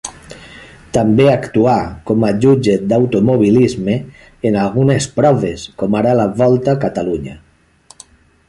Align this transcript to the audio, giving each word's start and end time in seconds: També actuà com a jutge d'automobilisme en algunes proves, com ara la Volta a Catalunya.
També 0.97 1.25
actuà 1.33 1.75
com 2.11 2.25
a 2.29 2.31
jutge 2.45 2.77
d'automobilisme 2.93 3.99
en 4.51 4.59
algunes 4.65 5.09
proves, 5.21 5.69
com 5.83 5.99
ara 6.01 6.19
la 6.23 6.29
Volta 6.41 6.75
a 6.79 6.83
Catalunya. 6.89 7.39